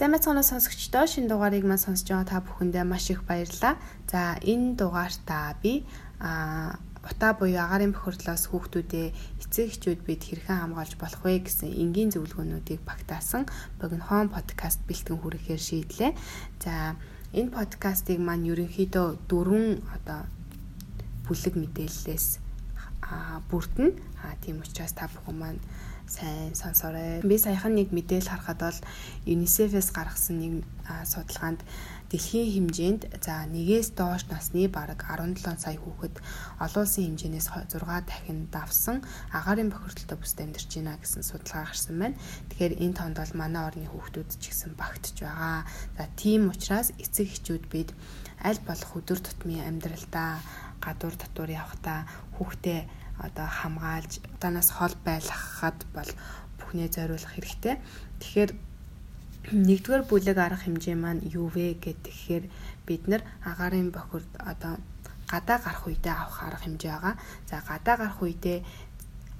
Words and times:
Сайн 0.00 0.16
мэцгоноо 0.16 0.40
сонсогчдоо 0.40 1.04
шинэ 1.04 1.28
дугаарыг 1.28 1.60
маань 1.68 1.84
сонсож 1.84 2.08
байгаа 2.08 2.24
та 2.32 2.40
бүхэндээ 2.40 2.84
маш 2.88 3.12
их 3.12 3.20
баярлалаа. 3.28 3.76
За 4.08 4.40
энэ 4.40 4.72
дугаартаа 4.80 5.60
би 5.60 5.84
а 6.16 6.80
утаа 7.04 7.36
буюу 7.36 7.60
агаарын 7.60 7.92
бохирдлоос 7.92 8.48
хүүхдүүдээ 8.48 9.06
эцэг 9.44 9.66
эхчүүд 9.68 10.00
бид 10.08 10.24
хэрхэн 10.24 10.72
хамгаалж 10.72 10.96
болох 10.96 11.20
вэ 11.20 11.44
гэсэн 11.44 11.76
энгийн 11.76 12.16
зөвлөгөөнүүдийг 12.16 12.80
багтаасан 12.80 13.44
богинохон 13.76 14.32
подкаст 14.32 14.80
бэлтгэн 14.88 15.20
хүрэхээр 15.20 15.60
шийдлээ. 15.68 16.16
За 16.64 16.96
энэ 17.36 17.52
подкастыг 17.52 18.24
маань 18.24 18.48
ерөнхийдөө 18.48 19.28
дөрвөн 19.28 19.84
одоо 20.00 20.24
бүлэг 21.28 21.60
мэдээллээс 21.60 22.49
бүрдэнэ. 23.50 23.96
А 24.24 24.36
тийм 24.44 24.60
учраас 24.60 24.92
та 24.92 25.08
бүхэн 25.08 25.36
маань 25.38 25.60
сайн 26.10 26.54
сонсоорой. 26.58 27.22
Би 27.22 27.38
саяхан 27.38 27.78
нэг 27.78 27.94
мэдээлэл 27.94 28.34
харахад 28.34 28.58
бол 28.58 28.78
UNICEF-ээс 29.30 29.94
гаргасан 29.94 30.36
нэг 30.42 30.54
судалгаанд 31.06 31.62
дэлхийн 32.10 32.50
хэмжээнд 32.50 33.02
за 33.22 33.46
нэгээс 33.46 33.94
доош 33.94 34.26
насны 34.26 34.66
бараг 34.66 35.06
17 35.06 35.38
сая 35.62 35.78
хүүхэд 35.78 36.18
олон 36.58 36.82
улсын 36.82 37.06
хэмжээнээс 37.14 37.48
6 37.70 37.78
дахин 38.10 38.50
давсан 38.50 39.06
агаарын 39.30 39.70
бохирдолтой 39.70 40.18
бүсд 40.18 40.42
амьдарч 40.42 40.70
байна 40.74 40.98
гэсэн 40.98 41.22
судалгаа 41.22 41.70
гарсан 41.70 41.94
байна. 42.02 42.18
Тэгэхээр 42.50 42.82
энэ 42.82 42.96
тоонд 42.98 43.16
бол 43.22 43.34
манай 43.38 43.62
орны 43.70 43.86
хүүхдүүд 43.86 44.30
ч 44.42 44.50
гэсэн 44.50 44.74
багтж 44.74 45.14
байгаа. 45.22 45.62
За 45.94 46.10
тийм 46.18 46.50
учраас 46.50 46.90
эцэг 46.98 47.30
эхчүүд 47.30 47.64
бид 47.70 47.94
аль 48.42 48.58
болох 48.66 48.90
өдөр 48.98 49.22
тутмын 49.22 49.62
амьдралдаа 49.70 50.42
гадуур 50.84 51.14
татвар 51.16 51.50
явахдаа 51.60 52.08
хүүхдээ 52.36 52.80
одоо 53.26 53.48
хамгаалж 53.48 54.12
танаас 54.40 54.70
хол 54.76 54.94
байлгахад 55.04 55.78
бол 55.94 56.10
бүхнээ 56.58 56.88
зориулах 56.88 57.32
хэрэгтэй. 57.36 57.76
Тэгэхээр 58.20 58.50
нэгдүгээр 59.68 60.04
бүлэг 60.08 60.38
арга 60.40 60.64
хэмжээ 60.64 60.96
маань 60.96 61.22
юу 61.28 61.48
вэ 61.52 61.80
гэхээр 61.84 62.44
бид 62.86 63.02
нар 63.08 63.22
агаарын 63.44 63.88
бохирд 63.92 64.32
одоо 64.40 64.74
гадаа 65.30 65.58
гарах 65.64 65.84
үедээ 65.86 66.14
авах 66.16 66.38
арга 66.48 66.64
хэмжээ 66.64 66.92
байгаа. 66.92 67.14
За 67.48 67.56
гадаа 67.64 67.96
гарах 68.00 68.20
үедээ 68.20 68.58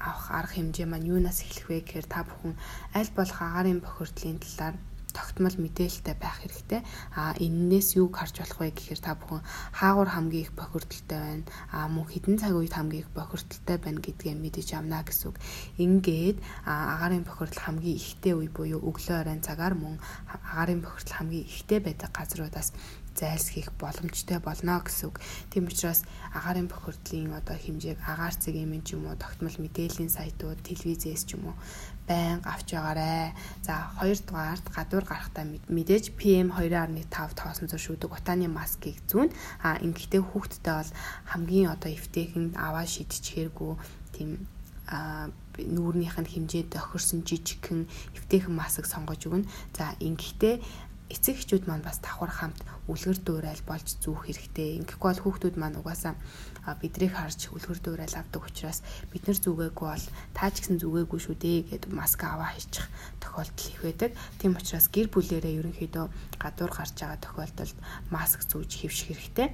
авах 0.00 0.27
арга 0.32 0.54
хэмжээ 0.56 0.86
маань 0.88 1.08
юунаас 1.12 1.44
эхлэх 1.44 1.66
вэ 1.69 1.78
гэхээр 1.84 2.06
та 2.08 2.25
бүхэн 2.25 2.54
аль 2.97 3.12
болох 3.16 3.38
агаарын 3.42 3.80
бохирдлын 3.84 4.38
талаар 4.41 4.77
тогтмол 5.12 5.56
мэдээлэлтэй 5.58 6.16
байх 6.19 6.42
хэрэгтэй. 6.42 6.80
А 7.14 7.34
эннээс 7.39 7.98
юу 8.00 8.08
харж 8.08 8.42
болох 8.42 8.58
вэ 8.61 8.70
гэхээр 8.75 9.00
та 9.03 9.14
бүхэн 9.19 9.42
хаагур 9.77 10.08
хамгийн 10.11 10.44
их 10.48 10.53
бохирдолтой 10.56 11.19
байна. 11.19 11.44
А 11.70 11.89
мөн 11.89 12.06
хідэн 12.08 12.36
цаг 12.39 12.55
үед 12.56 12.75
хамгийн 12.75 13.05
их 13.05 13.11
бохирдолтой 13.14 13.77
байна 13.78 14.00
гэдгээ 14.00 14.34
мэдэж 14.38 14.69
авна 14.78 15.03
гэсэн 15.03 15.27
үг. 15.31 15.36
Ингээд 15.78 16.38
агаарын 16.64 17.25
бохирдол 17.27 17.62
хамгийн 17.64 17.98
ихтэй 17.98 18.34
үе 18.34 18.48
буюу 18.48 18.81
өглөө 18.81 19.16
оройн 19.20 19.42
цагаар 19.42 19.75
мөн 19.75 19.98
агаарын 20.28 20.81
бохирдол 20.84 21.16
хамгийн 21.19 21.47
ихтэй 21.47 21.81
байдаг 21.83 22.11
газруудаас 22.14 22.70
зайлсхийх 23.16 23.72
боломжтой 23.78 24.39
болно 24.39 24.80
гэсэн 24.80 25.08
үг. 25.11 25.20
Тийм 25.50 25.66
учраас 25.66 26.03
агаарын 26.34 26.69
бохирдлын 26.70 27.34
одоо 27.34 27.56
хэмжээг 27.58 27.98
агаар 28.06 28.34
цагийн 28.34 28.70
юм 28.70 28.83
ч 28.83 28.94
юм 28.94 29.06
уу 29.06 29.16
тогтмол 29.19 29.56
мэдээллийн 29.58 30.11
сайтууд, 30.11 30.62
телевизээс 30.62 31.22
ч 31.27 31.36
юм 31.36 31.53
уу 31.53 31.56
байнга 32.11 32.50
авч 32.50 32.75
байгаарэ. 32.75 33.34
За 33.62 33.91
хоёрдугаарт 33.98 34.66
гадуур 34.75 35.05
гарахтаа 35.06 35.44
мэдээж 35.69 36.16
PM 36.19 36.50
2.5 36.55 37.06
тоосон 37.38 37.66
зур 37.70 37.83
шүүдэг 37.83 38.11
утааны 38.11 38.48
маскыг 38.50 38.98
зүүн. 39.11 39.31
А 39.62 39.78
ингэхдээ 39.78 40.22
хүүхдтэй 40.25 40.75
бол 40.75 40.92
хамгийн 41.31 41.70
одоо 41.70 41.91
эвтэйхэн 41.94 42.58
аваа 42.58 42.86
шидчихээргүй 42.86 43.72
тийм 44.14 44.31
а 44.91 45.31
нүүрнийх 45.60 46.19
нь 46.19 46.31
хэмжээ 46.32 46.72
тохирсон 46.75 47.22
жижигхэн 47.22 47.87
эвтэйхэн 48.16 48.54
маск 48.54 48.84
сонгож 48.91 49.22
өгнө. 49.28 49.47
За 49.77 49.94
ингэхдээ 50.03 50.59
эцэг 51.10 51.43
эхчүүд 51.43 51.66
маань 51.66 51.82
бас 51.82 51.98
давхар 51.98 52.31
хамт 52.31 52.62
үлгэр 52.87 53.19
дуурайл 53.26 53.62
болж 53.66 53.98
зүүх 53.98 54.31
хэрэгтэй. 54.31 54.78
Ингэхгүй 54.78 55.09
бол 55.10 55.22
хүүхдүүд 55.26 55.56
маань 55.59 55.78
угаасаа 55.82 56.15
бидрийг 56.78 57.19
харж 57.19 57.50
үлгэр 57.50 57.78
дуурайл 57.82 58.15
авдаг 58.15 58.43
учраас 58.47 58.87
бид 59.10 59.26
нар 59.26 59.38
зүгээгүй 59.43 59.88
бол 59.91 60.06
таа 60.34 60.48
ч 60.54 60.62
гэсэн 60.62 60.78
зүгээгүй 60.78 61.21
шүү 61.22 61.37
дээ 61.43 61.59
гэд 61.71 61.84
маск 61.91 62.22
аваа 62.22 62.54
хийчих 62.54 62.87
тохиолдол 63.19 63.71
их 63.75 63.81
байдаг. 63.82 64.10
Тийм 64.38 64.54
учраас 64.54 64.87
гэр 64.87 65.09
бүлэрээ 65.10 65.59
ерөнхийдөө 65.59 66.06
гадуур 66.38 66.71
гарч 66.71 66.94
байгаа 66.94 67.19
тохиолдолд 67.19 67.78
маск 68.15 68.41
зүүж 68.47 68.71
хэвших 68.71 69.10
хэрэгтэй. 69.10 69.48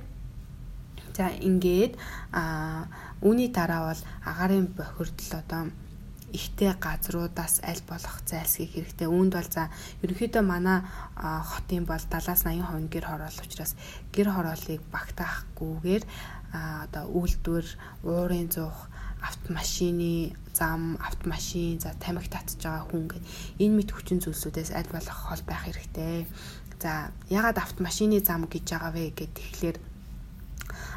За 1.16 1.32
ингээд 1.32 1.96
а 2.36 2.84
үүний 3.24 3.48
дараа 3.48 3.88
бол 3.88 4.02
агаарын 4.28 4.68
бохирдол 4.76 5.32
одоо 5.40 5.62
ихтэй 6.36 6.76
газруудаас 6.76 7.64
аль 7.64 7.82
болох 7.88 8.20
зайлсхийх 8.28 8.76
хэрэгтэй. 8.76 9.08
Үүнд 9.08 9.32
бол 9.32 9.48
за 9.48 9.72
ерөнхийдөө 10.04 10.44
манай 10.44 10.84
хотын 11.16 11.88
бол 11.88 11.96
70-80% 11.98 12.92
гэр 12.92 13.04
хороол 13.08 13.38
учраас 13.40 13.72
гэр 14.12 14.28
хорооллыг 14.30 14.82
багтаахгүйгээр 14.92 16.04
одоо 16.52 17.04
үйлдвэр, 17.10 17.66
уурын 18.04 18.48
зуух, 18.52 18.88
автомашины 19.20 20.36
зам, 20.54 20.96
автомашин, 21.00 21.80
за 21.80 21.92
тамхи 22.00 22.28
татж 22.28 22.60
байгаа 22.60 22.84
хүн 22.88 23.04
гэд 23.10 23.24
энэ 23.60 23.76
мэд 23.76 23.90
хүчин 23.92 24.20
зүйлсүүдээс 24.24 24.70
аль 24.72 24.88
болох 24.92 25.18
хол 25.28 25.42
байх 25.44 25.64
хэрэгтэй. 25.64 26.24
За 26.80 27.12
ягаад 27.28 27.58
автомашины 27.58 28.20
зам 28.20 28.48
гэж 28.48 28.64
байгаа 28.72 28.92
вэ 28.92 29.12
гэд 29.12 29.32
тэгэхээр 29.36 29.76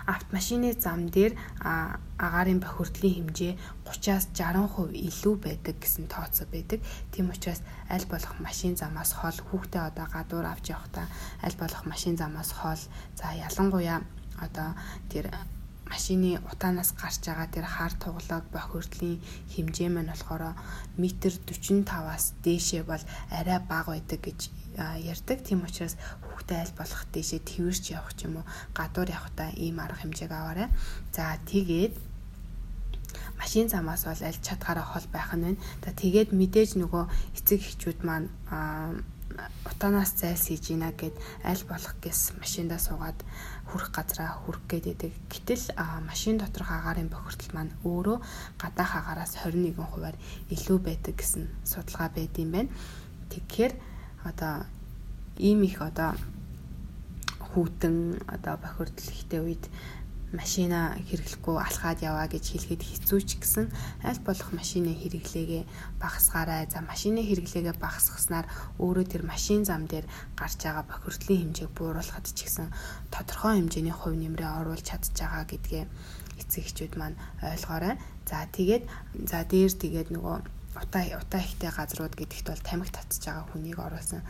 автомашины 0.10 0.74
зам 0.74 1.10
дээр 1.14 1.38
агаарын 1.62 2.60
бохирдлын 2.60 3.30
хэмжээ 3.30 3.54
30-аас 3.86 4.26
60% 4.34 4.98
илүү 5.10 5.36
байдаг 5.38 5.76
гэсэн 5.78 6.10
тооцоо 6.10 6.50
байдаг. 6.50 6.82
Тийм 7.14 7.30
учраас 7.30 7.62
аль 7.94 8.10
болох 8.10 8.34
машин 8.42 8.74
замаас 8.74 9.14
хол 9.14 9.38
хүүхдээ 9.38 9.84
одоо 9.94 10.06
гадуур 10.10 10.46
авч 10.50 10.74
явахдаа 10.74 11.06
аль 11.46 11.58
болох 11.62 11.86
машин 11.86 12.18
замаас 12.18 12.50
хол 12.52 12.82
за 13.20 13.28
ялангуяа 13.38 14.02
одоо 14.42 14.74
тэр 15.14 15.30
машины 15.90 16.40
утаанаас 16.52 16.94
гарч 16.94 17.26
байгаа 17.26 17.50
тэр 17.50 17.66
хар 17.66 17.94
туглаг 17.98 18.46
бохирдлын 18.54 19.18
хэмжээ 19.54 19.90
маань 19.90 20.14
болохоор 20.14 20.54
метр 21.02 21.34
45-аас 21.34 22.38
дээшээ 22.46 22.84
бол 22.86 23.04
арай 23.34 23.60
бага 23.60 23.98
байдаг 23.98 24.22
гэж 24.22 24.40
ярьдаг. 24.78 25.42
Тийм 25.44 25.66
учраас 25.66 25.98
хүүхдээ 26.30 26.60
аль 26.62 26.78
болох 26.78 27.02
дээшээ 27.14 27.42
тэрч 27.42 27.84
явах 27.98 28.14
ч 28.14 28.30
юм 28.30 28.40
уу 28.40 28.46
гадуур 28.78 29.10
явахдаа 29.10 29.50
ийм 29.58 29.82
арга 29.82 30.06
хэмжээг 30.06 30.32
аваарай. 30.32 30.70
За 31.12 31.36
тэгээд 31.50 31.98
машин 33.42 33.68
замаас 33.68 34.06
бол 34.06 34.22
аль 34.22 34.40
чадгаараа 34.46 34.86
хол 34.86 35.08
байх 35.12 35.34
нь 35.34 35.44
байна. 35.44 35.60
За 35.84 35.92
тэгээд 35.92 36.30
мэдээж 36.38 36.78
нөгөө 36.78 37.04
эцэг 37.38 37.60
эхчүүд 37.66 38.00
маань 38.06 38.30
утаанаас 39.66 40.14
зайлсхийж 40.20 40.74
ийна 40.74 40.92
гэд 40.92 41.16
аль 41.44 41.64
болох 41.70 41.96
гэс 42.02 42.34
машиндаа 42.42 42.80
суугаад 42.82 43.20
хүрх 43.70 43.94
газраа 43.94 44.42
хүрх 44.44 44.62
гэдэг. 44.68 45.14
Гэтэл 45.30 45.64
машин 46.06 46.38
доторх 46.42 46.72
агаарын 46.74 47.10
бохирдол 47.10 47.52
маань 47.54 47.74
өөрөө 47.86 48.18
гадаах 48.58 48.94
агаараас 48.98 49.38
21%-аар 49.38 50.18
илүү 50.50 50.78
байдаг 50.82 51.16
гэсэн 51.16 51.46
судалгаа 51.64 52.10
байд 52.10 52.34
юм 52.42 52.52
байна. 52.52 52.74
Тэгэхээр 53.30 53.74
одоо 54.26 54.66
ийм 55.38 55.64
их 55.64 55.82
одоо 55.82 56.18
хүүтэн 57.54 58.26
одоо 58.28 58.58
бохирдол 58.58 59.10
ихтэй 59.14 59.42
үед 59.42 59.64
машина 60.32 60.94
хэрэглэхгүй 61.10 61.58
алхаад 61.58 62.00
яваа 62.06 62.28
гэж 62.30 62.54
хэлэхэд 62.54 62.82
хэцүү 62.86 63.20
ч 63.26 63.42
гэсэн 63.42 63.66
аль 64.06 64.22
болох 64.22 64.50
машины 64.54 64.94
хэрэглээгээ 64.94 65.64
багасгаарай. 65.98 66.70
За 66.70 66.86
машины 66.86 67.26
хэрэглээгээ 67.26 67.76
багасгаснаар 67.82 68.46
өөрөө 68.78 69.06
тэр 69.10 69.24
машин 69.26 69.66
зам 69.66 69.90
дээр 69.90 70.06
гарч 70.38 70.62
байгаа 70.62 70.86
бохирдлын 70.86 71.42
хэмжээг 71.50 71.72
бууруулахад 71.74 72.30
ч 72.30 72.46
гэсэн 72.46 72.70
тодорхой 73.10 73.58
хэмжээний 73.58 73.96
хувь 73.96 74.18
нэмрээ 74.22 74.50
оруулж 74.62 74.86
чадж 74.86 75.18
байгаа 75.18 75.50
гэдгээ 75.50 75.84
эцэг 76.46 76.62
эхчүүд 76.62 76.94
маань 77.00 77.18
ойлгоорой. 77.42 77.98
За 78.30 78.46
тэгээд 78.46 78.84
за 79.26 79.42
дээр 79.50 79.74
тэгээд 79.74 80.10
нөгөө 80.14 80.59
утаа 80.80 81.04
утаа 81.20 81.42
ихтэй 81.44 81.70
газрууд 81.70 82.16
гэдэгт 82.16 82.48
бол 82.50 82.64
тамхи 82.64 82.92
татж 82.96 83.22
байгаа 83.26 83.46
хүнийг 83.52 83.80
оруулсан. 83.80 84.24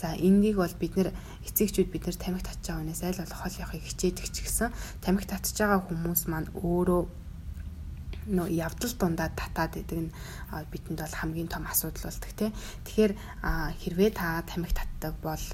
За 0.00 0.14
энийг 0.14 0.56
бол 0.56 0.74
бид 0.78 0.94
нэр 0.96 1.10
эцэгчүүд 1.44 1.88
бид 1.90 2.04
нэр 2.06 2.16
тамхи 2.16 2.46
татж 2.46 2.62
байгаа 2.64 2.80
хүнээс 2.82 3.02
аль 3.02 3.20
болох 3.20 3.40
хол 3.42 3.60
явахыг 3.60 3.84
хичээдэг 3.84 4.26
ч 4.30 4.36
гэсэн 4.46 4.70
тамхи 5.02 5.26
татж 5.26 5.54
байгаа 5.58 5.80
хүмүүс 5.84 6.22
маань 6.30 6.48
өөрөө 6.54 7.02
нөө 8.26 8.48
явдал 8.50 8.94
дундаа 8.98 9.30
татаад 9.30 9.78
идэг 9.78 10.10
нь 10.10 10.14
бидэнд 10.70 10.98
бол 10.98 11.14
хамгийн 11.14 11.50
том 11.50 11.64
асуудал 11.66 12.10
болдог 12.10 12.32
тий. 12.34 12.50
Тэгэхээр 12.86 13.12
хэрвээ 13.82 14.10
та 14.14 14.42
тамхи 14.42 14.74
татдаг 14.74 15.14
бол 15.22 15.44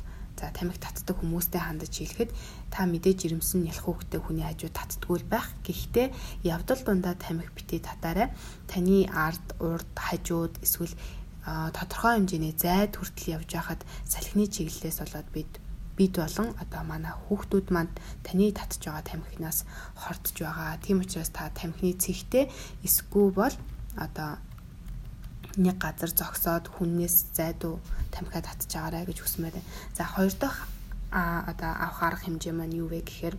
За 0.43 0.51
тамхи 0.51 0.83
татдаг 0.83 1.23
хүмүүстэй 1.23 1.63
хандаж 1.63 1.95
хэлэхэд 1.95 2.35
та 2.75 2.83
мэдээж 2.91 3.31
жирэмсэн 3.31 3.63
нялх 3.63 3.87
хүүхдээ 3.87 4.19
хүний 4.27 4.43
хажууд 4.43 4.75
татдаггүй 4.75 5.23
байх. 5.31 5.55
Гэхдээ 5.63 6.11
явдал 6.43 6.83
дундаа 6.83 7.15
тамхи 7.15 7.47
битээ 7.55 7.87
татаарай. 7.87 8.35
Таны 8.67 9.07
ард, 9.07 9.47
урд, 9.63 9.87
хажууд 9.95 10.59
эсвэл 10.59 10.99
тодорхой 11.47 12.19
хэмжээний 12.19 12.59
зайд 12.59 12.99
хүртэл 12.99 13.39
явж 13.39 13.55
байхад 13.55 13.87
салхины 14.03 14.51
чиглэлээс 14.51 14.99
болоод 15.07 15.29
бид 15.31 15.53
бид 15.95 16.19
болон 16.19 16.59
одоо 16.59 16.83
манай 16.91 17.15
хүүхдүүд 17.15 17.67
манд 17.71 17.95
таны 18.27 18.51
татж 18.51 18.83
байгаа 18.83 19.07
тамхинаас 19.07 19.63
хордож 19.95 20.37
байгаа. 20.43 20.83
Тийм 20.83 21.07
учраас 21.07 21.31
та 21.31 21.55
тамхины 21.55 21.95
цэгтэй 21.95 22.51
эсгүй 22.83 23.31
бол 23.31 23.55
одоо 23.95 24.43
нэг 25.57 25.77
газар 25.79 26.11
зогсоод 26.11 26.69
хүннээс 26.69 27.37
зайдуу 27.37 27.81
тамхиад 28.15 28.47
татж 28.49 28.73
байгаарэ 28.73 29.09
гэж 29.09 29.19
хүсмээр. 29.21 29.57
За 29.97 30.05
хоёр 30.05 30.33
дахь 30.37 30.65
одоо 31.13 31.73
авах 31.77 32.03
арга 32.03 32.25
хэмжээ 32.25 32.55
маань 32.57 32.79
юу 32.79 32.89
вэ 32.89 33.05
гэхээр 33.05 33.37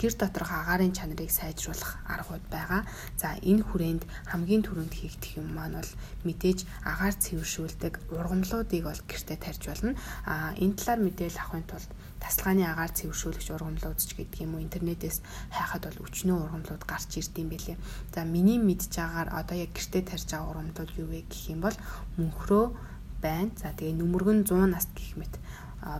гэр 0.00 0.12
доторх 0.18 0.50
агаарын 0.50 0.92
чанарыг 0.92 1.30
сайжруулах 1.30 1.98
аргууд 2.08 2.44
байгаа. 2.50 2.82
За 3.20 3.36
энэ 3.40 3.62
хүрээнд 3.66 4.02
хамгийн 4.30 4.62
түрүүнд 4.64 4.94
хийгдэх 4.94 5.40
юм 5.40 5.54
маань 5.56 5.78
бол 5.78 5.92
мэдээж 6.26 6.64
агаар 6.84 7.14
цэвэршүүлдэг 7.18 7.94
ургамлуудыг 8.12 8.82
бол 8.84 9.00
гэртээ 9.10 9.38
тарьж 9.40 9.62
болно. 9.68 9.92
А 10.26 10.54
энэ 10.58 10.76
талаар 10.78 11.00
мэдээлэл 11.06 11.42
авахын 11.42 11.66
тулд 11.70 11.90
тасалгааны 12.22 12.62
агаар 12.66 12.92
цэвэршүүлэгч 12.94 13.48
ургамлууд 13.50 13.98
ч 13.98 14.14
гэдэг 14.14 14.46
юм 14.46 14.54
уу 14.54 14.64
интернетээс 14.66 15.18
хайхад 15.50 15.82
бол 15.90 16.02
өчнөө 16.06 16.38
ургамлууд 16.38 16.82
гарч 16.86 17.10
ирд 17.18 17.34
юм 17.42 17.48
бэлээ. 17.50 17.76
За 18.14 18.22
миний 18.22 18.58
мэдж 18.62 18.94
байгаагаар 18.94 19.28
одоо 19.40 19.56
яг 19.58 19.70
гэртээ 19.74 20.02
тарьж 20.06 20.28
байгаа 20.30 20.50
ургамлууд 20.50 20.90
юу 21.02 21.08
вэ 21.10 21.26
гэх 21.26 21.50
юм 21.50 21.60
бол 21.66 21.76
мөнхрөө 22.18 22.64
байна. 23.22 23.50
За 23.58 23.74
тэгээ 23.74 23.98
нүмергэн 23.98 24.46
100 24.46 24.70
наст 24.70 24.90
гэх 24.94 25.18
мэт 25.18 25.34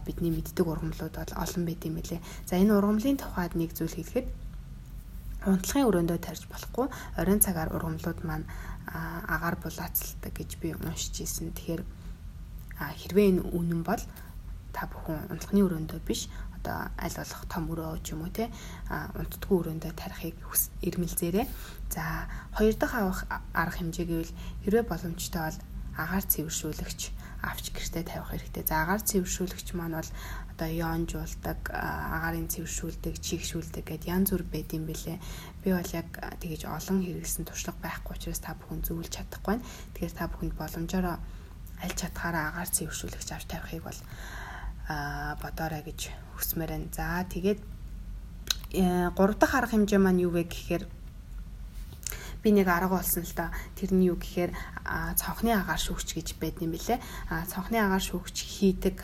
бидний 0.06 0.30
мэддэг 0.30 0.66
ургамлууд 0.66 1.14
бол 1.16 1.32
олон 1.36 1.62
байт 1.66 1.82
юм 1.84 1.98
лээ. 1.98 2.20
За 2.46 2.56
энэ 2.56 2.74
ургамлын 2.78 3.18
тухайд 3.18 3.54
нэг 3.58 3.74
зүйл 3.74 3.94
хэлэхэд 3.94 4.28
унтлагын 5.46 5.88
өрөөндөө 5.90 6.18
тарьж 6.22 6.46
болохгүй 6.46 6.86
оройн 7.18 7.40
цагаар 7.42 7.74
ургамлууд 7.74 8.20
маань 8.22 8.46
агаар 8.86 9.56
булаацалдаг 9.58 10.32
гэж 10.32 10.50
би 10.62 10.74
уншиж 10.78 11.14
ирсэн. 11.22 11.50
Тэгэхээр 11.50 11.82
хэрвээ 12.78 13.26
энэ 13.30 13.42
үнэн 13.50 13.82
бол 13.82 14.02
та 14.70 14.86
бүхэн 14.86 15.34
унтлагын 15.34 15.66
өрөөндөө 15.66 16.00
биш 16.06 16.30
одоо 16.62 16.88
аль 16.94 17.18
болох 17.18 17.42
том 17.50 17.64
өрөө 17.74 17.98
ч 18.06 18.14
юм 18.14 18.22
уу 18.22 18.30
те 18.30 18.46
унтдаггүй 19.18 19.56
өрөөндөө 19.58 19.92
тарихыг 19.98 20.38
эрмэлзээрэй. 20.86 21.46
За 21.90 22.30
хоёр 22.54 22.74
дахь 22.78 22.94
авах 22.94 23.26
арга 23.52 23.76
хэмжээ 23.82 24.06
гэвэл 24.06 24.32
хэрвээ 24.62 24.84
боломжтой 24.86 25.42
бол 25.42 25.58
агаар 25.98 26.24
цэвэршүүлэгч 26.24 27.00
авч 27.42 27.74
гэртээ 27.74 28.04
тавих 28.06 28.30
хэрэгтэй. 28.30 28.64
За 28.64 28.86
агаар 28.86 29.02
цэвэршүүлэгч 29.02 29.68
маань 29.74 29.98
бол 29.98 30.10
одоо 30.54 30.68
ионжуулдаг, 30.70 31.60
агаарын 31.74 32.46
цэвэршүүлдэг, 32.46 33.14
чигшүүлдэг 33.18 33.84
гэд 33.84 34.04
янз 34.06 34.30
бүр 34.30 34.46
байд 34.46 34.70
юм 34.72 34.86
бэлээ. 34.86 35.18
Би 35.66 35.68
бол 35.74 35.90
яг 35.90 36.08
тэгэж 36.38 36.70
олон 36.70 37.02
хэрэглэсэн 37.02 37.44
туршлага 37.44 37.82
байхгүй 37.82 38.14
учраас 38.14 38.40
та 38.40 38.54
бүхэн 38.54 38.86
зөвлөж 38.86 39.10
чадахгүй 39.10 39.58
байна. 39.58 39.66
Тэгэхээр 39.98 40.14
та 40.14 40.30
бүхэнд 40.30 40.54
боломжоор 40.54 41.06
аль 41.82 41.98
чадхаараа 41.98 42.44
агаар 42.54 42.70
цэвэршүүлэгч 42.70 43.28
авч 43.34 43.46
тавихыг 43.50 43.82
бол 43.82 44.00
бодоорой 45.42 45.82
гэж 45.82 46.00
хүсмээр 46.38 46.70
байна. 46.78 46.88
За 46.94 47.26
тэгээд 47.26 47.60
3 48.72 48.80
э, 48.80 49.34
дахь 49.36 49.54
арга 49.54 49.74
хэмжээ 49.74 50.00
маань 50.00 50.22
юу 50.22 50.32
вэ 50.32 50.46
гэхээр 50.46 50.84
би 52.42 52.50
нэг 52.50 52.66
арга 52.68 52.98
болсон 52.98 53.22
л 53.22 53.34
да. 53.38 53.54
Тэрний 53.78 54.10
юу 54.10 54.18
гэхээр 54.18 54.50
цонхны 55.14 55.54
агаар 55.54 55.78
шүүгч 55.78 56.08
гэж 56.18 56.28
байд 56.42 56.58
юм 56.58 56.74
билэ. 56.74 56.98
Цонхны 57.30 57.78
агаар 57.78 58.02
шүүгч 58.02 58.36
хийдэг 58.42 58.96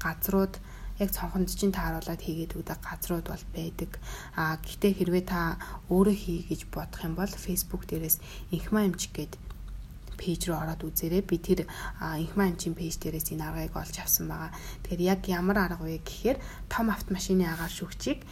газрууд 0.00 0.56
яг 0.98 1.10
цонхонд 1.14 1.52
чинь 1.52 1.70
тааруулаад 1.70 2.18
хийгээд 2.18 2.56
өгдөг 2.58 2.80
газрууд 2.82 3.26
бол 3.30 3.44
байдаг. 3.54 4.00
А 4.34 4.58
гэтээ 4.58 4.92
хэрвээ 4.98 5.24
та 5.30 5.60
өөрөө 5.92 6.16
хий 6.16 6.42
гэж 6.48 6.66
бодох 6.74 7.04
юм 7.06 7.14
бол 7.14 7.30
Facebook 7.30 7.86
дээрээс 7.86 8.18
инхма 8.50 8.82
эмч 8.88 9.14
гээд 9.14 9.38
пэйж 10.18 10.50
рүү 10.50 10.58
ороод 10.58 10.82
үзээрэй. 10.82 11.22
Би 11.22 11.38
тэр 11.38 11.70
инхма 12.18 12.50
эмчийн 12.50 12.74
пэйж 12.74 12.98
дээрээс 12.98 13.30
энэ 13.30 13.46
аргыг 13.46 13.78
олж 13.78 13.94
авсан 14.02 14.26
байгаа. 14.26 14.50
Тэгэхээр 14.82 15.02
яг 15.06 15.20
ямар 15.30 15.58
арга 15.62 15.86
вэ 15.86 16.02
гэхээр 16.02 16.42
том 16.66 16.90
автомашины 16.90 17.46
агаар 17.46 17.70
шүүгчийг 17.70 18.26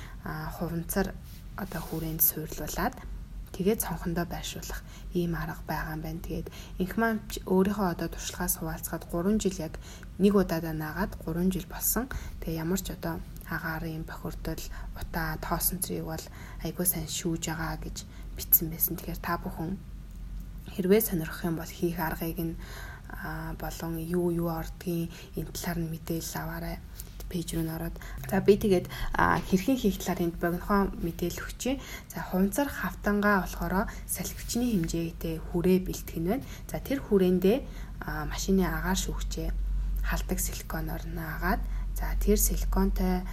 хуванцар 0.59 1.15
одоо 1.55 1.81
хүрээнд 1.87 2.23
суйрлуулад 2.27 2.99
тэгээд 3.57 3.83
цонхондоо 3.85 4.27
байршуулах 4.29 4.81
ийм 5.17 5.33
арга 5.35 5.65
байгаа 5.65 5.97
юм 5.97 6.03
байна. 6.05 6.21
Тэгээд 6.21 6.49
инхмамч 6.85 7.31
өөрийнхөө 7.49 7.89
одоо 7.97 8.09
туршлагаас 8.13 8.55
хуваалцгаад 8.61 9.05
3 9.09 9.43
жил 9.43 9.57
яг 9.67 9.75
нэг 10.21 10.33
удаадаа 10.37 10.75
наагаад 10.77 11.13
3 11.25 11.49
жил 11.55 11.67
болсон. 11.73 12.05
Тэгээ 12.41 12.61
ямар 12.61 12.81
ч 12.85 12.93
одоо 12.93 13.17
агаарын 13.49 14.05
бохирдол, 14.05 14.63
утаа, 15.01 15.39
тоосон 15.41 15.79
зэрэг 15.81 16.05
бол 16.05 16.25
айгүй 16.67 16.87
сайн 16.87 17.09
шүүж 17.09 17.43
байгаа 17.49 17.81
гэж 17.81 17.97
бичсэн 18.37 18.69
байсан. 18.69 18.95
Тэгэхээр 19.01 19.21
та 19.25 19.41
бүхэн 19.41 19.79
хэрвээ 20.75 21.01
сонирхох 21.01 21.49
юм 21.49 21.57
бол 21.57 21.73
хийх 21.73 21.99
аргыг 21.99 22.39
нь 22.43 22.55
болон 23.63 23.93
юу 24.03 24.35
юу 24.35 24.51
ордгийн 24.51 25.09
энэ 25.39 25.55
талаар 25.55 25.79
нь 25.81 25.93
мэдээлэл 25.95 26.41
аваарай 26.43 26.77
пэйж 27.31 27.59
рүү 27.59 27.65
н 27.67 27.75
ороод 27.77 27.97
за 28.31 28.41
би 28.41 28.55
тэгээд 28.57 28.87
хэрхэн 29.19 29.77
хийх 29.79 29.99
талаар 30.01 30.25
энд 30.27 30.37
богинохон 30.39 30.95
мэдээлэл 31.03 31.45
өгчээ. 31.45 31.75
За 32.13 32.19
хуванцар 32.23 32.69
хавтангаа 32.71 33.43
болохоор 33.43 33.91
салхивчны 34.07 34.67
хэмжээтэй 34.71 35.43
хүрээ 35.51 35.79
бэлтгэх 35.87 36.19
нь 36.23 36.29
байна. 36.31 36.47
За 36.71 36.79
тэр 36.79 37.03
хүрээндээ 37.03 37.59
машины 38.31 38.63
агаар 38.67 38.99
шүүгчээ 38.99 39.49
халдаг 40.07 40.39
силиконоор 40.39 41.03
наагаад 41.11 41.61
за 41.99 42.15
тэр 42.23 42.39
силиконтой 42.39 43.27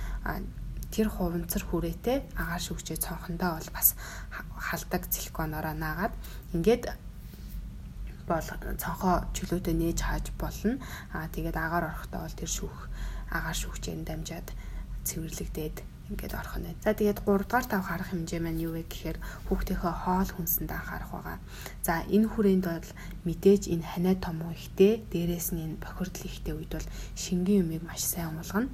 тэр 0.94 1.08
хуванцар 1.10 1.64
хүрээтэй 1.66 2.18
агаар 2.38 2.62
шүүгчээ 2.62 2.98
цонхондоо 2.98 3.58
бол 3.58 3.70
бас 3.74 3.94
халдаг 4.58 5.06
силиконоор 5.10 5.66
наагаад 5.78 6.14
ингээд 6.54 6.84
бол 8.30 8.48
цонхоо 8.80 9.28
чөлөөтэй 9.36 9.76
нээж 9.76 10.00
хааж 10.02 10.26
болно. 10.40 10.80
Аа 11.12 11.28
тэгээд 11.28 11.58
агаар 11.60 11.92
орохдоо 11.92 12.22
бол 12.24 12.40
тэр 12.40 12.48
шүүх 12.50 12.78
агаар 13.38 13.58
шүүгчээр 13.58 14.02
дамжаад 14.06 14.48
цэвэрлэгдээд 15.08 15.78
ингээд 16.14 16.34
орох 16.36 16.58
нь. 16.60 16.76
За 16.84 16.94
тэгээд 16.94 17.24
3 17.26 17.48
дугаар 17.48 17.66
тав 17.66 17.82
харах 17.88 18.12
хэмжээ 18.12 18.42
маань 18.44 18.62
юу 18.62 18.76
вэ 18.76 18.84
гэхээр 18.86 19.18
хүүхдийнхээ 19.48 19.96
хоол 20.04 20.30
хүнсэнд 20.36 20.72
анхаарах 20.72 21.12
байгаа. 21.12 21.38
За 21.82 21.94
энэ 22.16 22.28
хүрээнд 22.30 22.66
бол 22.68 22.90
мэдээж 23.26 23.64
энэ 23.74 23.88
ханаа 23.88 24.16
том 24.20 24.38
ихтэй, 24.52 24.94
дээрээс 25.12 25.48
нь 25.56 25.64
энэ 25.66 25.82
бохирдол 25.82 26.28
ихтэй 26.28 26.54
үед 26.54 26.72
бол 26.76 26.88
шингийн 27.16 27.64
юмыг 27.64 27.84
маш 27.88 28.04
сайн 28.04 28.36
уулгана. 28.36 28.70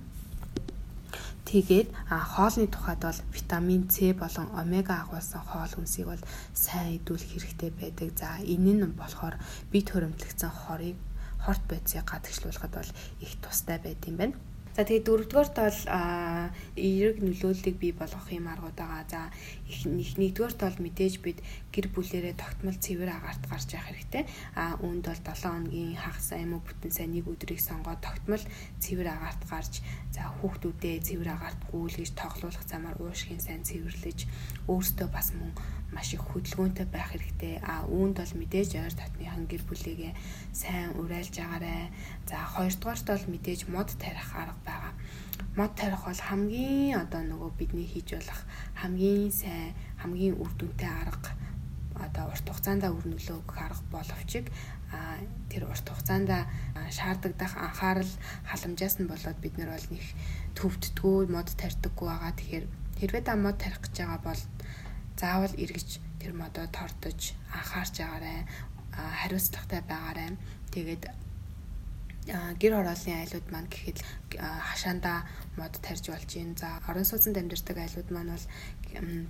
Тэгээд 1.50 1.90
хоолны 2.06 2.68
тухайд 2.70 3.02
бол 3.02 3.22
витамин 3.34 3.90
С 3.90 3.98
болон 4.14 4.48
омега 4.54 5.02
агуулсан 5.02 5.42
хоол 5.42 5.72
хүнсийг 5.74 6.06
бол 6.10 6.24
сайн 6.54 7.02
идүүлэх 7.02 7.30
хэрэгтэй 7.34 7.72
байдаг. 7.74 8.10
За 8.14 8.38
энэ 8.42 8.86
нь 8.86 8.94
болохоор 8.94 9.36
бие 9.72 9.82
төрөмтлөгцөн 9.82 10.54
хорыг 10.54 10.98
хорт 11.46 11.64
бодисыг 11.70 12.06
гадагшлуулахад 12.06 12.74
бол 12.76 12.92
их 13.24 13.32
тустай 13.44 13.78
байд 13.80 14.02
юм 14.08 14.18
байна. 14.18 14.36
За 14.80 14.88
тэгээд 14.88 15.08
дөрөвдүгээрт 15.12 15.56
бол 15.60 15.80
эерэг 16.80 17.18
нөлөөллийг 17.20 17.76
бий 17.84 17.92
болгох 17.92 18.32
юм 18.32 18.48
аргууд 18.48 18.80
байгаа. 18.80 19.04
За 19.12 19.28
их 19.68 19.84
нэгдүгээрт 19.90 20.60
бол 20.62 20.78
мэдээж 20.80 21.16
бид 21.20 21.44
гэр 21.74 21.92
бүлэрээ 21.92 22.40
тогтмол 22.40 22.80
цэвэр 22.80 23.12
агаарт 23.12 23.44
гарч 23.50 23.76
явах 23.76 23.92
хэрэгтэй. 23.92 24.24
А 24.56 24.80
үүнд 24.80 25.04
бол 25.10 25.20
7 25.20 25.36
хоногийн 25.36 26.00
хагас 26.00 26.32
уу 26.32 26.64
бүтэн 26.64 26.96
сайн 26.96 27.12
нэг 27.12 27.28
өдрийг 27.28 27.60
сонгоод 27.60 28.00
тогтмол 28.00 28.44
цэвэр 28.80 29.10
агаарт 29.12 29.44
гарч 29.52 29.74
за 30.16 30.22
хүүхдүүдээ 30.40 30.96
цэвэр 31.04 31.30
агаарт 31.36 31.62
гүйлгэж 31.76 32.16
тоглуулах 32.16 32.64
замаар 32.64 32.96
уушгийн 33.04 33.44
сайн 33.44 33.68
цэвэрлэж 33.68 34.20
өөртөө 34.72 35.08
бас 35.12 35.36
мөн 35.36 35.52
маш 35.94 36.14
их 36.14 36.22
хөдөлгөөнтэй 36.22 36.88
байх 36.90 37.12
хэрэгтэй. 37.12 37.62
А 37.66 37.86
үүнд 37.90 38.22
бол 38.22 38.34
мэдээж 38.38 38.70
ойр 38.78 38.94
татныхан 38.94 39.46
гэр 39.50 39.64
бүлийгээ 39.66 40.14
сайн 40.54 40.94
урайлж 41.00 41.36
агаарэ. 41.42 41.90
За 42.30 42.38
хоёрдугаарт 42.56 43.06
бол 43.10 43.26
мэдээж 43.34 43.62
мод 43.74 43.90
тарих 43.98 44.30
арга 44.38 44.60
байгаа. 44.66 44.94
Мод 45.58 45.74
тарих 45.74 46.06
бол 46.06 46.22
хамгийн 46.30 46.98
одоо 46.98 47.22
нөгөө 47.26 47.52
бидний 47.58 47.88
хийж 47.90 48.18
болох 48.18 48.42
хамгийн 48.78 49.32
сайн, 49.34 49.74
хамгийн 49.98 50.38
үр 50.38 50.52
дүнтэй 50.58 50.90
арга 50.90 51.34
одоо 52.00 52.32
урт 52.32 52.48
хугацаанд 52.48 52.84
үр 52.88 53.06
нөлөө 53.12 53.38
өгөх 53.44 53.60
арга 53.60 53.84
боловч 53.92 54.32
тэр 55.52 55.64
урт 55.68 55.88
хугацаанд 55.90 56.32
шаардагдах 56.96 57.54
анхаарал 57.60 58.14
халамжаас 58.48 58.96
нь 59.00 59.12
болоод 59.12 59.38
бид 59.44 59.56
нар 59.60 59.76
бол 59.76 59.88
нэг 59.92 60.06
төвддгүү 60.56 61.18
мод 61.30 61.50
тарьдаггүй 61.60 62.08
байгаа. 62.08 62.34
Тэгэхээр 62.40 62.66
хэрвээ 63.00 63.24
та 63.28 63.36
мод 63.36 63.58
тарих 63.60 63.84
гэж 63.84 63.96
байгаа 64.00 64.22
бол 64.24 64.42
заавал 65.20 65.54
эргэж 65.64 65.90
тэр 66.22 66.32
модоо 66.42 66.66
тордож 66.72 67.22
анхаарч 67.52 67.96
агаарай 68.00 68.40
хариуцлагатай 69.22 69.82
байгаарай. 69.92 70.30
Тэгээд 70.74 71.04
гэр 72.62 72.74
хорооллын 72.78 73.20
айлууд 73.26 73.48
маань 73.50 73.72
гэхэд 73.74 74.00
хашаанда 74.70 75.26
мод 75.58 75.74
тарьж 75.82 76.06
болж 76.10 76.30
байна. 76.30 76.56
За 76.62 76.68
орон 76.90 77.06
сууцнд 77.08 77.38
амьдардаг 77.38 77.78
айлууд 77.80 78.10
маань 78.12 78.34
бол 78.36 78.46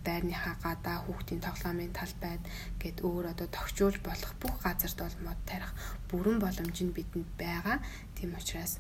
байрныхаа 0.06 0.56
гадаа 0.64 0.98
хүүхдийн 1.06 1.42
тоглоомын 1.44 1.96
талбайд 1.96 2.44
гээд 2.82 2.98
өөр 3.08 3.26
одоо 3.32 3.48
тогтжуулж 3.48 4.00
болох 4.04 4.34
бүх 4.42 4.56
газарт 4.64 5.00
бол 5.00 5.18
мод 5.28 5.40
тарих 5.48 5.72
бүрэн 6.10 6.38
боломж 6.44 6.78
нь 6.84 6.96
бидэнд 6.96 7.30
байгаа. 7.40 7.78
Тийм 8.16 8.36
учраас 8.36 8.80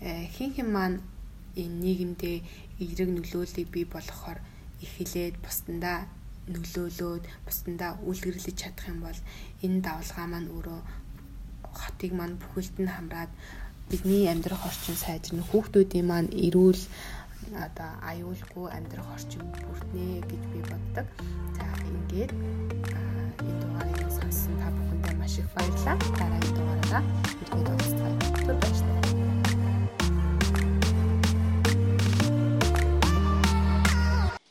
э, 0.00 0.28
хин 0.36 0.50
хин 0.56 0.68
маань 0.72 0.98
энэ 1.60 1.76
нийгэмдээ 1.84 2.36
эерэг 2.80 3.10
нөлөөллийг 3.12 3.68
бий 3.72 3.84
болгохоор 3.84 4.38
эхлээд 4.84 5.40
бусдандаа 5.44 6.08
нөлөөлөөд 6.52 7.24
бусдандаа 7.46 7.92
үлгэрлэж 8.08 8.56
чадах 8.62 8.86
юм 8.92 9.00
бол 9.06 9.18
энэ 9.64 9.82
давлгаа 9.86 10.26
маань 10.30 10.52
өөрөө 10.54 10.80
хотыг 11.80 12.12
маань 12.14 12.38
бүхэлд 12.40 12.76
нь 12.82 12.94
хамраад 12.94 13.30
бидний 13.90 14.24
амьдрах 14.32 14.62
орчин 14.70 14.96
сайжирна 15.04 15.42
хүүхдүүдийн 15.46 16.06
маань 16.06 16.30
эрүүл 16.46 16.82
одоо 17.66 17.90
аюулгүй 18.10 18.66
амьдрах 18.76 19.08
орчин 19.16 19.42
бүрднэ 19.62 20.06
гэж 20.30 20.42
би 20.52 20.60
боддог. 20.70 21.06
За 21.56 21.66
ингээд 21.90 22.30
энэ 22.34 23.54
дугаарыг 23.62 24.10
сонссон 24.18 24.54
та 24.60 24.68
бүхэндээ 24.74 25.14
маш 25.20 25.34
их 25.38 25.48
баярлалаа. 25.54 25.96
Дараагийн 26.18 26.54
дугаараараа 26.56 27.04
иргэд 27.42 27.68
уулзцгаая. 27.70 28.16
Түр 28.46 28.56
баярлалаа. 28.62 29.25